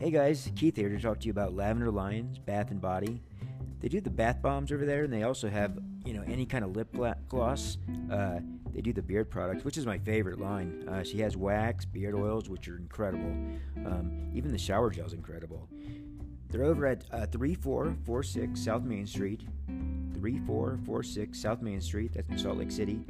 [0.00, 3.20] Hey guys, Keith here to talk to you about Lavender Lions Bath and Body.
[3.80, 6.64] They do the bath bombs over there, and they also have you know any kind
[6.64, 6.88] of lip
[7.28, 7.76] gloss.
[8.10, 8.40] Uh,
[8.72, 10.88] they do the beard products, which is my favorite line.
[10.88, 13.30] Uh, she has wax, beard oils, which are incredible.
[13.84, 15.68] Um, even the shower gel's incredible.
[16.48, 19.42] They're over at uh, 3446 South Main Street.
[20.14, 22.12] 3446 South Main Street.
[22.14, 23.04] That's in Salt Lake City.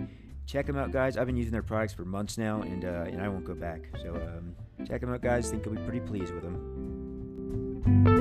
[0.47, 1.17] Check them out, guys.
[1.17, 3.83] I've been using their products for months now, and uh, and I won't go back.
[4.03, 4.57] So um,
[4.89, 5.47] check them out, guys.
[5.47, 6.80] I think you'll be pretty pleased with them.
[7.83, 8.20] Thank you.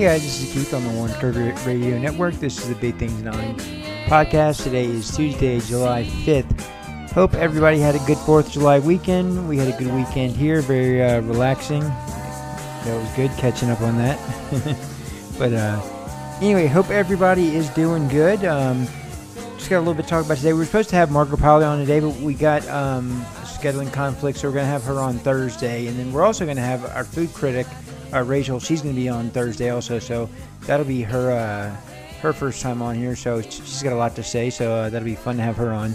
[0.00, 2.32] Hey guys, this is Keith on the One Recovery Radio Network.
[2.36, 3.58] This is the Big Things 9
[4.06, 4.62] podcast.
[4.62, 6.58] Today is Tuesday, July 5th.
[7.10, 9.46] Hope everybody had a good 4th of July weekend.
[9.46, 11.82] We had a good weekend here, very uh, relaxing.
[11.82, 14.18] That was good catching up on that.
[15.38, 15.78] but uh,
[16.40, 18.42] anyway, hope everybody is doing good.
[18.46, 18.86] Um,
[19.58, 20.54] just got a little bit to talk about today.
[20.54, 24.40] We were supposed to have Margot Polly on today, but we got um, scheduling conflicts,
[24.40, 25.88] so we're going to have her on Thursday.
[25.88, 27.66] And then we're also going to have our food critic
[28.12, 28.60] uh, Rachel.
[28.60, 30.28] She's going to be on Thursday also, so
[30.62, 31.76] that'll be her uh,
[32.20, 33.16] her first time on here.
[33.16, 35.72] So she's got a lot to say, so uh, that'll be fun to have her
[35.72, 35.94] on.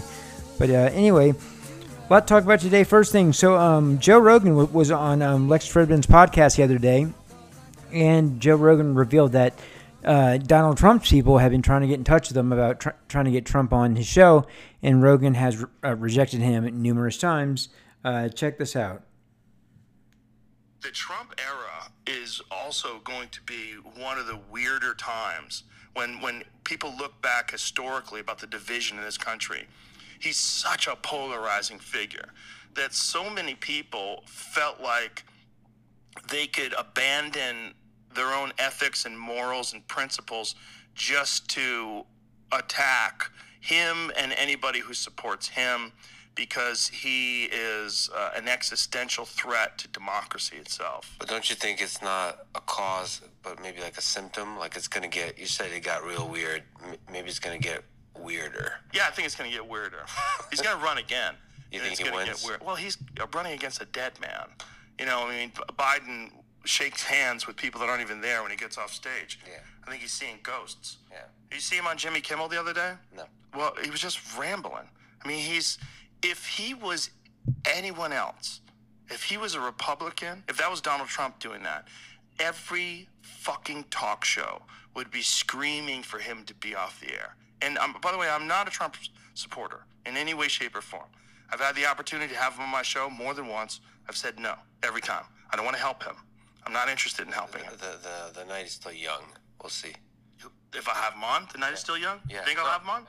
[0.58, 2.84] But uh, anyway, a lot to talk about today.
[2.84, 6.78] First thing, so um, Joe Rogan w- was on um, Lex Fridman's podcast the other
[6.78, 7.06] day,
[7.92, 9.54] and Joe Rogan revealed that.
[10.04, 12.90] Uh, Donald Trump's people have been trying to get in touch with him about tr-
[13.08, 14.46] trying to get Trump on his show,
[14.80, 17.70] and Rogan has re- uh, rejected him numerous times.
[18.36, 19.02] check this out.
[20.82, 21.75] The Trump era
[22.06, 27.50] is also going to be one of the weirder times when when people look back
[27.50, 29.66] historically about the division in this country.
[30.18, 32.30] He's such a polarizing figure
[32.74, 35.24] that so many people felt like
[36.30, 37.74] they could abandon
[38.14, 40.54] their own ethics and morals and principles
[40.94, 42.04] just to
[42.52, 43.30] attack
[43.60, 45.92] him and anybody who supports him
[46.36, 51.16] because he is uh, an existential threat to democracy itself.
[51.18, 54.58] But don't you think it's not a cause, but maybe like a symptom?
[54.58, 56.62] Like it's going to get, you said it got real weird.
[57.10, 57.82] Maybe it's going to get
[58.14, 58.74] weirder.
[58.92, 60.04] Yeah, I think it's going to get weirder.
[60.50, 61.34] he's going to run again.
[61.72, 62.42] You think he wins?
[62.42, 62.62] Get weird.
[62.64, 62.98] Well, he's
[63.34, 64.46] running against a dead man.
[65.00, 66.30] You know, I mean, Biden
[66.64, 69.40] shakes hands with people that aren't even there when he gets off stage.
[69.46, 69.58] Yeah.
[69.86, 70.98] I think he's seeing ghosts.
[71.10, 71.18] Yeah.
[71.50, 72.92] Did you see him on Jimmy Kimmel the other day?
[73.16, 73.24] No.
[73.54, 74.88] Well, he was just rambling.
[75.24, 75.78] I mean, he's
[76.26, 77.10] if he was
[77.64, 78.60] anyone else,
[79.08, 81.86] if he was a Republican, if that was Donald Trump doing that,
[82.40, 84.62] every fucking talk show
[84.94, 87.36] would be screaming for him to be off the air.
[87.62, 88.96] And um, by the way, I'm not a Trump
[89.34, 91.08] supporter in any way, shape, or form.
[91.50, 93.80] I've had the opportunity to have him on my show more than once.
[94.08, 95.24] I've said no every time.
[95.52, 96.16] I don't want to help him.
[96.66, 97.74] I'm not interested in helping the, him.
[97.78, 99.22] The, the, the night is still young.
[99.62, 99.92] We'll see.
[100.74, 102.18] If I have him on, the night is still young?
[102.28, 102.42] Yeah.
[102.44, 103.06] Think I'll have him on?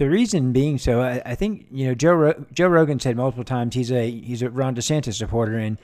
[0.00, 3.44] The reason being so, I, I think you know Joe Ro- Joe Rogan said multiple
[3.44, 5.78] times he's a he's a Ron DeSantis supporter, and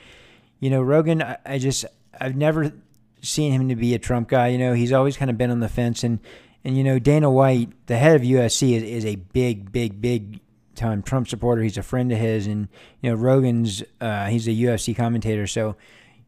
[0.58, 1.84] you know Rogan, I, I just
[2.18, 2.72] I've never
[3.20, 4.48] seen him to be a Trump guy.
[4.48, 6.18] You know he's always kind of been on the fence, and
[6.64, 10.40] and you know Dana White, the head of UFC, is, is a big big big
[10.74, 11.60] time Trump supporter.
[11.60, 12.68] He's a friend of his, and
[13.02, 15.76] you know Rogan's uh, he's a UFC commentator, so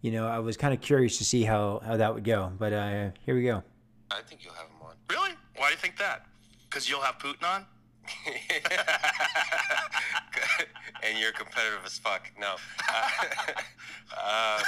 [0.02, 2.52] you know I was kind of curious to see how how that would go.
[2.58, 3.62] But uh, here we go.
[4.10, 4.92] I think you'll have him on.
[5.08, 5.30] Really?
[5.56, 6.26] Why do you think that?
[6.68, 7.64] Because you'll have Putin on?
[11.02, 12.30] and you're competitive as fuck.
[12.38, 12.54] No.
[12.88, 12.92] Uh,
[14.16, 14.62] uh,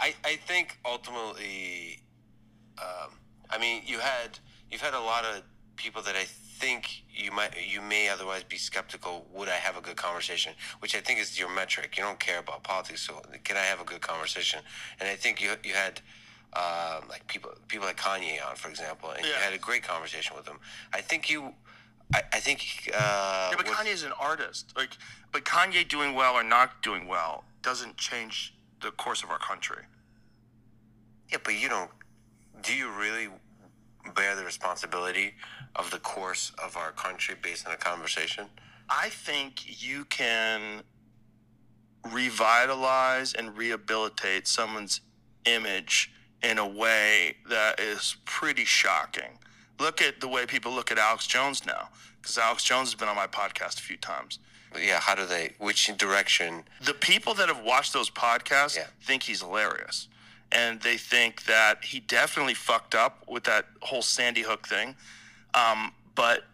[0.00, 2.00] I, I think ultimately,
[2.80, 3.10] um,
[3.50, 4.38] I mean, you had
[4.70, 5.42] you've had a lot of
[5.76, 6.24] people that I
[6.58, 9.26] think you might you may otherwise be skeptical.
[9.32, 10.52] Would I have a good conversation?
[10.80, 11.96] Which I think is your metric.
[11.96, 14.60] You don't care about politics, so can I have a good conversation?
[15.00, 16.00] And I think you you had.
[16.54, 20.34] Um, like people, people like Kanye on, for example, and you had a great conversation
[20.34, 20.58] with him.
[20.94, 21.52] I think you,
[22.14, 22.90] I, I think.
[22.94, 24.72] Uh, Yeah, but Kanye's an artist.
[24.76, 24.96] Like,
[25.32, 29.82] but Kanye doing well or not doing well doesn't change the course of our country.
[31.30, 31.90] Yeah, but you don't.
[32.62, 33.28] Do you really
[34.14, 35.34] bear the responsibility
[35.76, 38.46] of the course of our country based on a conversation?
[38.88, 40.82] I think you can
[42.10, 45.02] revitalize and rehabilitate someone's
[45.44, 46.10] image
[46.42, 49.38] in a way that is pretty shocking.
[49.78, 51.88] Look at the way people look at Alex Jones now,
[52.20, 54.38] because Alex Jones has been on my podcast a few times.
[54.78, 55.54] Yeah, how do they?
[55.58, 56.64] Which direction?
[56.84, 58.88] The people that have watched those podcasts Yeah.
[59.00, 60.08] think he's hilarious.
[60.52, 64.96] And they think that he definitely fucked up with that whole Sandy Hook thing.
[65.54, 66.44] Um, but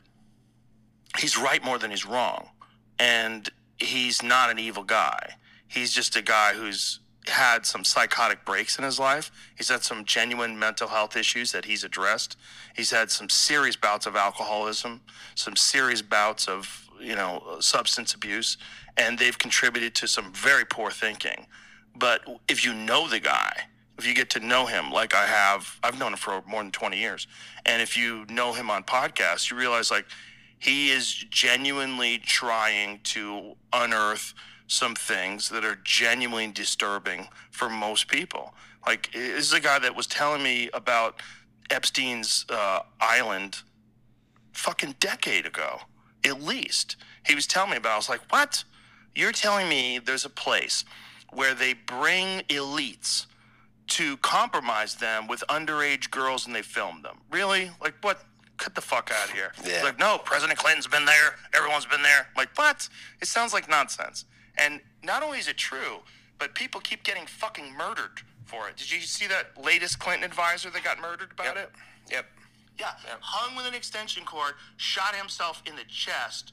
[1.19, 2.51] he's right more than he's wrong.
[2.99, 3.49] And
[3.79, 5.37] he's not an evil guy.
[5.67, 9.31] He's just a guy who's had some psychotic breaks in his life.
[9.57, 12.37] He's had some genuine mental health issues that he's addressed.
[12.77, 15.01] He's had some serious bouts of alcoholism,
[15.35, 18.57] some serious bouts of, you know, substance abuse,
[18.97, 21.47] and they've contributed to some very poor thinking.
[21.97, 23.69] But if you know the guy,
[23.99, 26.73] if you get to know him like I have, I've known him for more than
[26.73, 27.27] 20 years.
[27.65, 30.07] And if you know him on podcasts, you realize like
[30.59, 34.35] he is genuinely trying to unearth
[34.67, 38.55] some things that are genuinely disturbing for most people.
[38.87, 41.21] Like, this is a guy that was telling me about
[41.71, 43.63] Epstein's uh, island
[44.53, 45.81] fucking decade ago,
[46.25, 46.97] at least.
[47.27, 47.91] He was telling me about.
[47.91, 47.95] It.
[47.95, 48.65] I was like, "What?
[49.15, 50.85] You're telling me there's a place
[51.33, 53.27] where they bring elites
[53.87, 57.19] to compromise them with underage girls and they film them?
[57.31, 57.71] Really?
[57.81, 58.25] Like what?
[58.57, 59.83] Cut the fuck out of here!" Yeah.
[59.83, 61.37] Like, no, President Clinton's been there.
[61.55, 62.29] Everyone's been there.
[62.37, 62.89] Like, what?
[63.21, 64.27] It sounds like nonsense.
[64.59, 66.01] And not only is it true,
[66.39, 68.77] but people keep getting fucking murdered for it.
[68.77, 71.71] Did you see that latest Clinton advisor that got murdered about it?
[72.11, 72.27] Yep.
[72.79, 76.53] Yeah, hung with an extension cord, shot himself in the chest.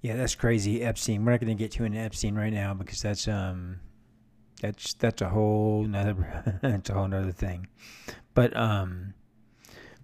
[0.00, 0.82] Yeah, that's crazy.
[0.82, 1.24] Epstein.
[1.24, 3.80] We're not going to get to an Epstein right now because that's um,
[4.60, 7.66] that's that's a whole another that's a whole nother thing.
[8.34, 9.14] But um,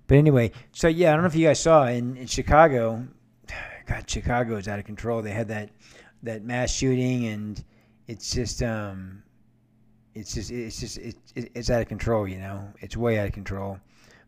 [0.08, 3.06] but anyway, so yeah, I don't know if you guys saw in, in Chicago.
[3.87, 5.23] God, Chicago is out of control.
[5.23, 5.70] They had that
[6.25, 7.62] that mass shooting, and
[8.06, 9.23] it's just um,
[10.15, 12.26] it's just it's just it, it, it's out of control.
[12.26, 13.79] You know, it's way out of control.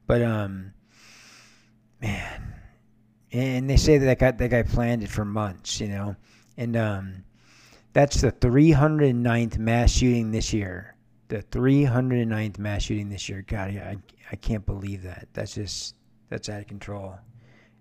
[0.07, 0.73] But um,
[2.01, 2.55] man,
[3.33, 6.17] and they say that that guy, that guy planned it for months, you know,
[6.57, 7.25] and um,
[7.93, 10.95] that's the 309th mass shooting this year.
[11.29, 13.45] The 309th mass shooting this year.
[13.47, 13.97] God, I,
[14.31, 15.29] I can't believe that.
[15.33, 15.97] That's just
[16.29, 17.15] that's out of control.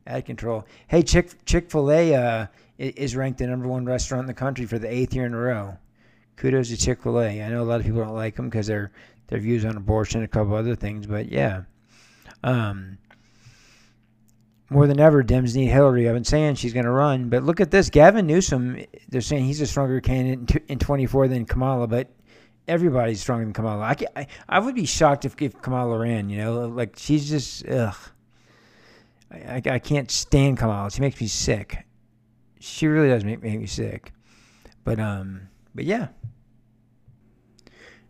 [0.07, 0.65] Of control.
[0.87, 2.47] Hey, Chick Chick Fil A uh,
[2.77, 5.37] is ranked the number one restaurant in the country for the eighth year in a
[5.37, 5.77] row.
[6.35, 7.41] Kudos to Chick Fil A.
[7.41, 8.91] I know a lot of people don't like them because their
[9.27, 11.63] their views on abortion and a couple other things, but yeah.
[12.43, 12.99] Um,
[14.69, 16.07] more than ever, Dems need Hillary.
[16.07, 17.89] I've been saying she's going to run, but look at this.
[17.89, 22.09] Gavin Newsom, they're saying he's a stronger candidate in 24 than Kamala, but
[22.67, 23.83] everybody's stronger than Kamala.
[23.83, 26.67] I, I, I would be shocked if, if Kamala ran, you know?
[26.67, 27.95] Like, she's just, ugh.
[29.31, 30.91] I, I, I can't stand Kamala.
[30.91, 31.85] She makes me sick.
[32.59, 34.11] She really does make, make me sick.
[34.83, 36.07] But, um, but yeah.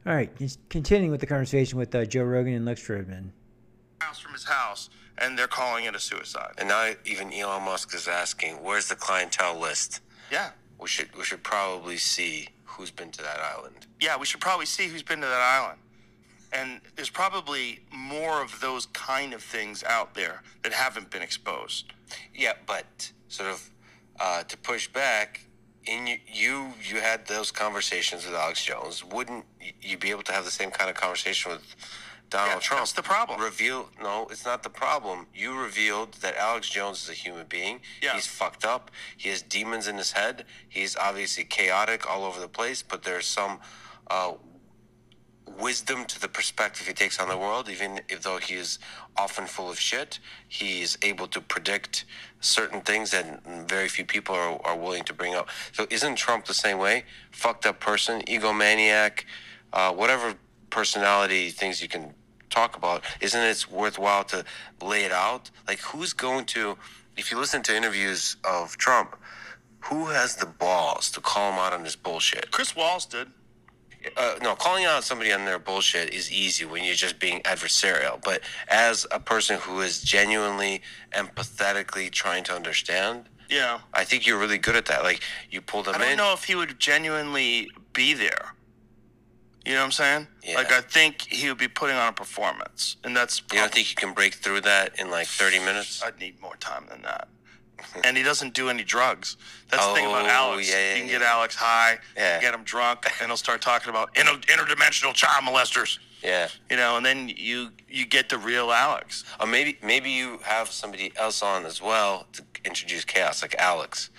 [0.06, 0.30] All right,
[0.70, 3.32] continuing with the conversation with uh, Joe Rogan and Lex Fridman.
[4.00, 6.54] House from his house, and they're calling it a suicide.
[6.60, 10.02] And now even Elon Musk is asking, "Where's the clientele list?"
[10.32, 10.52] Yeah.
[10.80, 13.88] We should we should probably see who's been to that island.
[14.00, 15.80] Yeah, we should probably see who's been to that island.
[16.56, 21.92] And there's probably more of those kind of things out there that haven't been exposed.
[22.33, 23.69] Yeah, but sort of
[24.19, 25.42] uh, to push back,
[25.85, 29.04] in you, you you had those conversations with Alex Jones.
[29.04, 29.45] Wouldn't
[29.81, 31.76] you be able to have the same kind of conversation with
[32.30, 32.81] Donald Yeah, Trump?
[32.81, 33.40] that's the problem.
[33.42, 35.28] Reveal no, it's not the problem.
[35.33, 37.81] You revealed that Alex Jones is a human being.
[38.02, 38.14] Yeah.
[38.16, 38.90] He's fucked up.
[39.18, 40.45] He has demons in his head.
[40.68, 43.59] He's obviously chaotic all over the place, but there's some
[44.09, 44.33] uh,
[45.59, 48.80] wisdom to the perspective he takes on the world, even if though he is
[49.18, 52.06] often full of shit, he's able to predict
[52.40, 55.49] certain things that very few people are, are willing to bring up.
[55.71, 57.06] So isn't Trump the same way?
[57.31, 59.23] Fucked up person, egomaniac,
[59.73, 60.35] uh, whatever
[60.69, 62.14] personality things you can
[62.49, 64.44] talk about, isn't it worthwhile to
[64.81, 65.52] lay it out?
[65.68, 66.78] Like who's going to
[67.18, 69.16] if you listen to interviews of Trump,
[69.80, 72.52] who has the balls to call him out on his bullshit?
[72.52, 73.28] Chris Wallace did.
[74.18, 78.24] Uh, no, calling out somebody on their bullshit is easy when you're just being adversarial.
[78.24, 80.81] But as a person who is genuinely
[81.12, 83.80] empathetically trying to understand, Yeah.
[83.94, 85.04] I think you're really good at that.
[85.04, 86.18] Like you pull them I don't in.
[86.18, 88.54] know if he would genuinely be there.
[89.66, 90.28] You know what I'm saying?
[90.44, 90.56] Yeah.
[90.57, 93.42] Like I think he would be putting on a performance, and that's.
[93.52, 96.04] You don't think you can break through that in like 30 minutes?
[96.04, 97.28] I'd need more time than that.
[98.04, 99.38] and he doesn't do any drugs.
[99.70, 100.70] That's the thing about Oh, Alex.
[100.70, 101.20] yeah, yeah, you can yeah.
[101.20, 106.00] get Alex high, get him drunk, and he'll start talking about inter- interdimensional child molesters.
[106.24, 106.48] Yeah.
[106.70, 109.24] You know, and then you you get the real Alex.
[109.40, 114.10] Or maybe maybe you have somebody else on as well to introduce chaos, like Alex.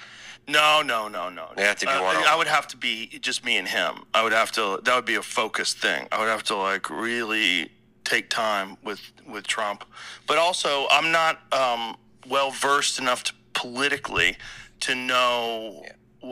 [0.49, 1.49] No, no, no, no.
[1.57, 2.29] They have to be Uh, one-on-one.
[2.29, 4.05] I would have to be just me and him.
[4.15, 4.81] I would have to.
[4.85, 6.07] That would be a focused thing.
[6.13, 7.73] I would have to like really
[8.05, 9.85] take time with with Trump.
[10.29, 11.97] But also, I'm not um,
[12.29, 14.37] well versed enough to, politically
[14.81, 15.85] to know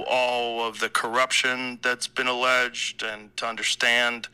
[0.06, 4.28] all of the corruption that's been alleged and to understand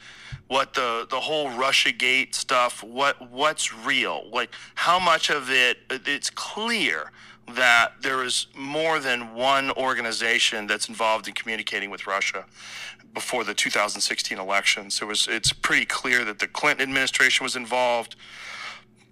[0.48, 2.82] what the the whole Russia Gate stuff.
[2.82, 4.28] What what's real?
[4.32, 5.78] Like how much of it?
[5.90, 7.12] It's clear
[7.54, 12.44] that there is more than one organization that's involved in communicating with Russia
[13.14, 15.00] before the 2016 elections.
[15.02, 18.16] It was it's pretty clear that the Clinton administration was involved.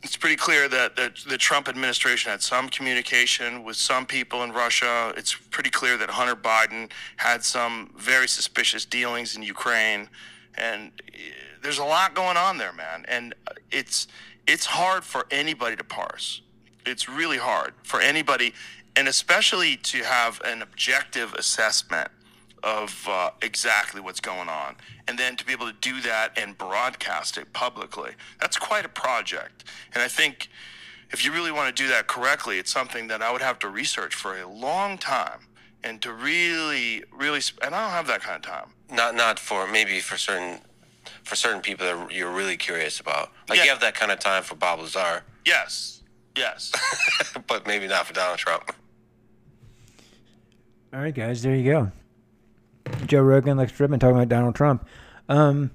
[0.03, 4.53] It's pretty clear that the, the Trump administration had some communication with some people in
[4.53, 5.13] Russia.
[5.17, 10.09] It's pretty clear that Hunter Biden had some very suspicious dealings in Ukraine,
[10.57, 11.19] and eh,
[11.63, 13.05] there's a lot going on there, man.
[13.09, 13.35] And
[13.73, 14.07] it's
[14.47, 16.43] it's hard for anybody to parse
[16.89, 18.55] it's really hard for anybody,
[18.97, 22.11] and especially to have an objective assessment
[22.63, 26.57] of uh, exactly what's going on, and then to be able to do that and
[26.59, 28.13] broadcast it publicly.
[28.41, 30.49] That's quite a project, and I think
[31.11, 33.69] if you really want to do that correctly, it's something that I would have to
[33.69, 35.41] research for a long time,
[35.85, 38.71] and to really, really, sp- and I don't have that kind of time.
[38.91, 40.61] Not not for maybe for certain
[41.25, 43.31] for certain people that you're really curious about.
[43.49, 43.65] Like Yeah.
[43.65, 46.03] you have that kind of time for Bob Lazar, Yes,
[46.37, 46.73] yes.
[47.47, 48.75] but maybe not for Donald Trump.
[50.93, 51.93] All right, guys, there you go.
[53.09, 54.87] Joe Rogan, Lex Fridman talking about Donald Trump.
[55.29, 55.71] Um,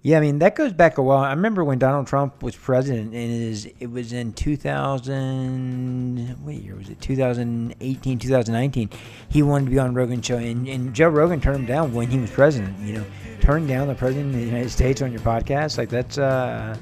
[0.00, 1.18] yeah, I mean that goes back a while.
[1.18, 6.36] I remember when Donald Trump was president, and it, is, it was in 2000.
[6.42, 7.00] What year was it?
[7.00, 8.90] 2018, 2019.
[9.28, 12.08] He wanted to be on Rogan's show, and, and Joe Rogan turned him down when
[12.08, 12.78] he was president.
[12.78, 13.04] You know,
[13.40, 16.76] turning down the president of the United States on your podcast, like that's uh,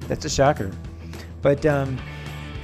[0.00, 0.72] that's a shocker.
[1.42, 1.96] But um,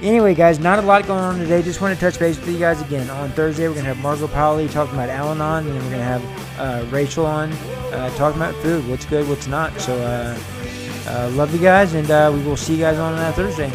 [0.01, 1.61] Anyway, guys, not a lot going on today.
[1.61, 3.09] Just want to touch base with you guys again.
[3.09, 5.89] On Thursday, we're going to have Margot Polly talking about Al Anon, and then we're
[5.89, 9.77] going to have uh, Rachel on uh, talking about food, what's good, what's not.
[9.79, 10.37] So, uh,
[11.07, 13.71] uh, love you guys, and uh, we will see you guys on uh, Thursday.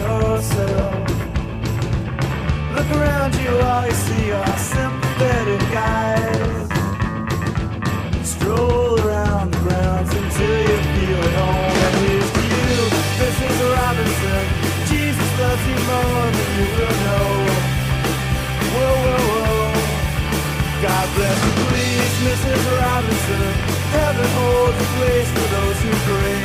[0.00, 0.94] Yourself.
[2.74, 6.66] Look around you, all you see are sympathetic guys.
[8.32, 11.76] Stroll around the grounds until you feel at home.
[11.86, 12.76] And here's to you,
[13.20, 13.56] Mrs.
[13.76, 14.44] Robinson.
[14.92, 17.28] Jesus loves you more than you will know.
[18.74, 19.68] Whoa, whoa, whoa.
[20.86, 22.62] God bless you, please, Mrs.
[22.80, 23.48] Robinson.
[23.96, 26.39] Heaven holds a place for those who pray.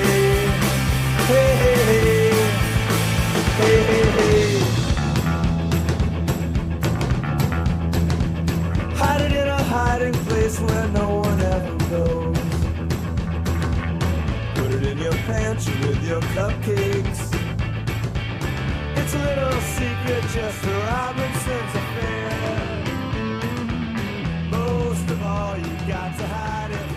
[15.55, 17.33] Your with your cupcakes.
[18.97, 22.29] It's a little secret just for Robinson's affair.
[24.51, 26.94] Most of all, you got to hide it